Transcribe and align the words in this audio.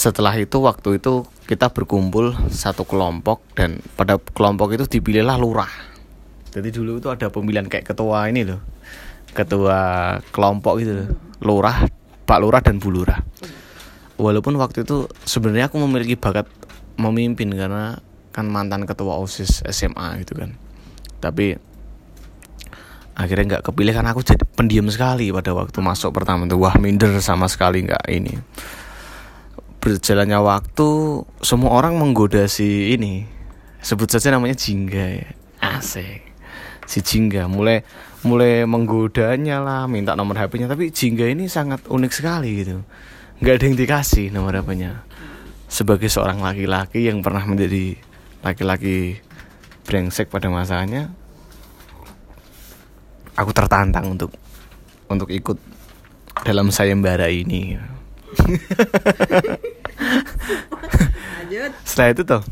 setelah 0.00 0.32
itu 0.40 0.56
waktu 0.64 0.96
itu 0.96 1.28
kita 1.44 1.68
berkumpul 1.76 2.32
satu 2.48 2.88
kelompok 2.88 3.44
dan 3.52 3.84
pada 4.00 4.16
kelompok 4.16 4.72
itu 4.72 4.88
dipilihlah 4.88 5.36
lurah. 5.36 5.68
Jadi 6.56 6.72
dulu 6.72 7.04
itu 7.04 7.12
ada 7.12 7.28
pemilihan 7.28 7.68
kayak 7.68 7.92
ketua 7.92 8.24
ini 8.32 8.48
loh. 8.48 8.64
Ketua 9.36 10.16
kelompok 10.32 10.80
loh. 10.88 11.04
Lurah 11.44 11.84
pak 12.24 12.38
lurah 12.40 12.64
dan 12.64 12.80
bu 12.80 12.88
lurah. 12.88 13.20
Walaupun 14.16 14.56
waktu 14.56 14.88
itu 14.88 15.04
sebenarnya 15.28 15.68
aku 15.68 15.76
memiliki 15.84 16.16
bakat 16.16 16.48
memimpin 16.96 17.52
karena 17.52 18.00
kan 18.32 18.48
mantan 18.48 18.88
ketua 18.88 19.20
osis 19.20 19.60
SMA 19.68 20.24
gitu 20.24 20.32
kan. 20.40 20.56
Tapi 21.20 21.60
akhirnya 23.20 23.60
nggak 23.60 23.68
kepilih 23.68 24.00
karena 24.00 24.16
aku 24.16 24.24
jadi 24.24 24.48
pendiam 24.48 24.88
sekali 24.88 25.28
pada 25.28 25.52
waktu 25.52 25.76
masuk 25.84 26.08
pertama 26.16 26.48
tuh. 26.48 26.56
Wah 26.56 26.72
minder 26.80 27.20
sama 27.20 27.52
sekali 27.52 27.84
nggak 27.84 28.08
ini 28.08 28.40
berjalannya 29.80 30.38
waktu 30.44 30.88
semua 31.40 31.72
orang 31.72 31.96
menggoda 31.96 32.44
si 32.46 32.94
ini. 32.94 33.24
Sebut 33.80 34.12
saja 34.12 34.36
namanya 34.36 34.54
Jingga 34.54 35.04
ya. 35.16 35.28
Asik. 35.60 36.20
Si 36.84 37.00
Jingga 37.00 37.48
mulai 37.48 37.80
mulai 38.20 38.68
menggodanya 38.68 39.64
lah 39.64 39.88
minta 39.88 40.12
nomor 40.12 40.36
HP-nya 40.36 40.68
tapi 40.68 40.92
Jingga 40.92 41.32
ini 41.32 41.48
sangat 41.48 41.88
unik 41.88 42.12
sekali 42.12 42.60
gitu. 42.60 42.84
Nggak 43.40 43.54
ada 43.56 43.64
yang 43.64 43.76
dikasih 43.80 44.26
nomor 44.28 44.52
HP-nya 44.60 45.00
sebagai 45.70 46.12
seorang 46.12 46.44
laki-laki 46.44 47.08
yang 47.08 47.24
pernah 47.24 47.46
menjadi 47.46 47.96
laki-laki 48.44 49.22
brengsek 49.86 50.28
pada 50.28 50.50
masanya 50.50 51.14
aku 53.38 53.56
tertantang 53.56 54.12
untuk 54.12 54.34
untuk 55.08 55.32
ikut 55.32 55.56
dalam 56.44 56.68
sayembara 56.68 57.32
ini. 57.32 57.80
Setelah 62.00 62.16
itu 62.16 62.24
tuh 62.24 62.42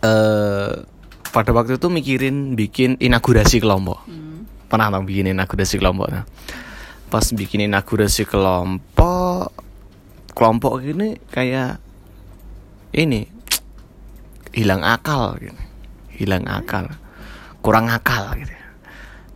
uh, 0.00 0.72
pada 1.28 1.52
waktu 1.52 1.76
itu 1.76 1.92
mikirin 1.92 2.56
bikin 2.56 2.96
inaugurasi 2.96 3.60
kelompok. 3.60 4.00
Hmm. 4.08 4.48
Pernah 4.72 4.96
dong 4.96 5.04
bikin 5.04 5.36
inaugurasi 5.36 5.76
kelompok. 5.76 6.08
Nah. 6.08 6.24
Pas 7.12 7.20
bikin 7.36 7.68
inaugurasi 7.68 8.24
kelompok, 8.24 9.52
kelompok 10.32 10.80
ini 10.88 11.20
kayak 11.28 11.84
ini 12.96 13.28
hilang 14.56 14.80
akal 14.80 15.36
gitu. 15.36 15.60
Hilang 16.16 16.48
akal. 16.48 16.88
Kurang 17.60 17.92
akal 17.92 18.40
gitu 18.40 18.56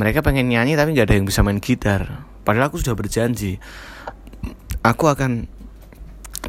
mereka 0.00 0.24
pengen 0.24 0.48
nyanyi 0.48 0.72
tapi 0.72 0.96
nggak 0.96 1.04
ada 1.04 1.16
yang 1.20 1.28
bisa 1.28 1.44
main 1.44 1.60
gitar 1.60 2.24
padahal 2.48 2.72
aku 2.72 2.80
sudah 2.80 2.96
berjanji 2.96 3.60
aku 4.80 5.04
akan 5.04 5.52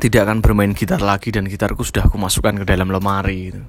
tidak 0.03 0.27
akan 0.27 0.43
bermain 0.43 0.75
gitar 0.75 0.99
lagi 0.99 1.31
dan 1.31 1.47
gitarku 1.47 1.79
sudah 1.79 2.11
aku 2.11 2.19
masukkan 2.19 2.51
ke 2.59 2.67
dalam 2.67 2.91
lemari 2.91 3.55
gitu. 3.55 3.63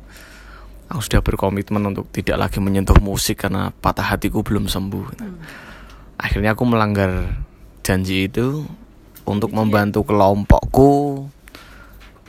aku 0.90 1.00
sudah 1.06 1.22
berkomitmen 1.22 1.94
untuk 1.94 2.10
tidak 2.10 2.42
lagi 2.42 2.58
menyentuh 2.58 2.98
musik 2.98 3.46
karena 3.46 3.70
patah 3.70 4.02
hatiku 4.02 4.42
belum 4.42 4.66
sembuh 4.66 5.06
hmm. 5.14 5.36
akhirnya 6.18 6.58
aku 6.58 6.66
melanggar 6.66 7.38
janji 7.86 8.26
itu 8.26 8.66
untuk 9.22 9.54
membantu 9.54 10.02
kelompokku 10.02 11.22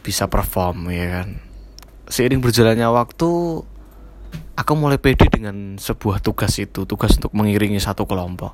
bisa 0.06 0.30
perform 0.30 0.94
ya 0.94 1.26
kan 1.26 1.42
seiring 2.06 2.45
berjalannya 2.45 2.86
waktu 2.86 3.30
aku 4.53 4.72
mulai 4.78 5.02
pede 5.02 5.33
dengan 5.33 5.81
sebuah 5.81 6.22
tugas 6.22 6.53
itu 6.61 6.86
tugas 6.86 7.17
untuk 7.17 7.33
mengiringi 7.33 7.81
satu 7.81 8.06
kelompok 8.06 8.53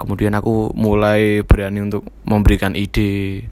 kemudian 0.00 0.32
aku 0.32 0.72
mulai 0.72 1.44
berani 1.44 1.84
untuk 1.84 2.08
memberikan 2.24 2.72
ide 2.72 3.44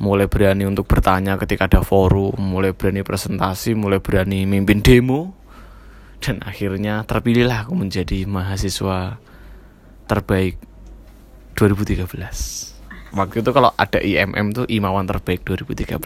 mulai 0.00 0.26
berani 0.26 0.64
untuk 0.64 0.88
bertanya 0.88 1.36
ketika 1.36 1.68
ada 1.68 1.80
forum 1.84 2.40
mulai 2.40 2.72
berani 2.72 3.04
presentasi 3.04 3.76
mulai 3.76 4.00
berani 4.00 4.48
mimpin 4.48 4.80
demo. 4.80 5.36
Dan 6.20 6.44
akhirnya 6.44 7.00
terpilihlah 7.08 7.64
aku 7.64 7.72
menjadi 7.72 8.28
mahasiswa 8.28 9.16
terbaik 10.04 10.60
2013 11.56 12.70
waktu 13.14 13.42
itu 13.42 13.50
kalau 13.50 13.70
ada 13.74 13.98
IMM 13.98 14.54
tuh 14.54 14.66
Imawan 14.70 15.06
terbaik 15.06 15.42
2013 15.42 15.96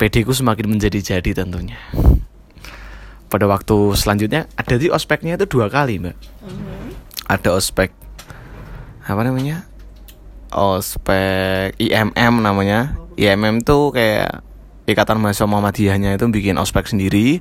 PD 0.00 0.24
ku 0.24 0.32
semakin 0.32 0.64
menjadi-jadi 0.64 1.44
tentunya. 1.44 1.76
Pada 3.28 3.44
waktu 3.44 3.92
selanjutnya 3.94 4.48
ada 4.56 4.74
di 4.80 4.88
ospeknya 4.88 5.36
itu 5.36 5.44
dua 5.44 5.68
kali 5.68 6.00
mbak. 6.00 6.16
Mm-hmm. 6.16 6.88
ada 7.30 7.54
ospek 7.54 7.94
apa 9.06 9.22
namanya 9.22 9.69
ospek 10.52 11.74
IMM 11.78 12.42
namanya. 12.42 12.98
IMM 13.14 13.62
tuh 13.62 13.94
kayak 13.94 14.42
ikatan 14.86 15.22
mahasiswa 15.22 15.46
Muhammadiyahnya 15.46 16.18
itu 16.18 16.26
bikin 16.30 16.58
ospek 16.58 16.90
sendiri. 16.90 17.38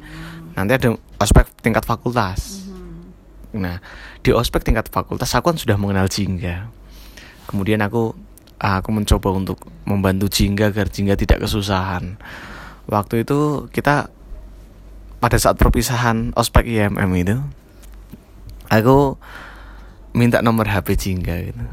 Nanti 0.54 0.72
ada 0.78 0.90
ospek 1.22 1.50
tingkat 1.62 1.86
fakultas. 1.86 2.66
Mm-hmm. 2.70 3.62
nah 3.66 3.82
di 4.22 4.30
ospek 4.30 4.62
tingkat 4.62 4.94
fakultas 4.94 5.34
aku 5.34 5.54
kan 5.54 5.58
sudah 5.58 5.78
mengenal 5.80 6.06
Jingga. 6.06 6.70
Kemudian 7.50 7.82
aku 7.82 8.14
aku 8.62 8.90
mencoba 8.94 9.34
untuk 9.34 9.58
membantu 9.88 10.30
Jingga 10.30 10.70
agar 10.70 10.92
Jingga 10.92 11.18
tidak 11.18 11.50
kesusahan. 11.50 12.20
Waktu 12.86 13.26
itu 13.26 13.70
kita 13.74 14.14
pada 15.20 15.38
saat 15.42 15.58
perpisahan 15.58 16.32
ospek 16.38 16.70
IMM 16.70 17.12
itu 17.18 17.38
aku 18.70 19.18
minta 20.14 20.40
nomor 20.40 20.70
HP 20.70 20.96
Jingga 20.96 21.36
gitu 21.50 21.64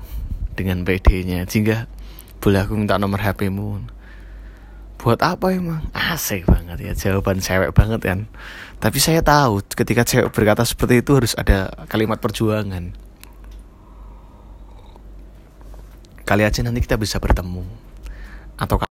dengan 0.57 0.83
PD-nya. 0.83 1.45
Jingga 1.45 1.87
boleh 2.41 2.65
aku 2.65 2.75
minta 2.75 2.97
nomor 2.97 3.21
HP-mu 3.21 3.97
buat 4.97 5.21
apa 5.21 5.53
emang? 5.53 5.87
Asik 5.93 6.49
banget 6.49 6.83
ya 6.83 6.93
jawaban 6.97 7.39
cewek 7.39 7.71
banget 7.77 8.01
kan. 8.03 8.21
Tapi 8.81 8.99
saya 8.99 9.21
tahu 9.21 9.63
ketika 9.63 10.03
cewek 10.03 10.33
berkata 10.33 10.65
seperti 10.65 11.05
itu 11.05 11.13
harus 11.15 11.33
ada 11.37 11.71
kalimat 11.87 12.19
perjuangan. 12.19 12.97
Kali 16.27 16.43
aja 16.43 16.59
nanti 16.65 16.83
kita 16.83 16.99
bisa 16.99 17.23
bertemu. 17.23 17.63
Atau 18.57 18.81